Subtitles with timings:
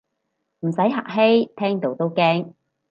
[0.61, 2.53] 唔使客氣，聽到都驚